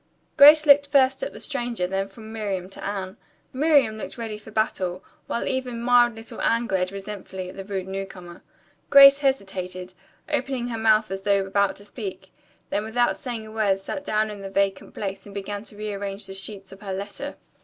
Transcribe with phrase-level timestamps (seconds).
[0.35, 3.17] Grace looked first at the stranger then from Miriam to Anne.
[3.53, 7.87] Miriam looked ready for battle, while even mild little Anne glared resentfully at the rude
[7.87, 8.41] newcomer.
[8.89, 9.93] Grace hesitated,
[10.27, 12.31] opened her mouth as though about to speak,
[12.71, 16.25] then without saying a word sat down in the vacant place and began to rearrange
[16.25, 17.35] the sheets of her letter.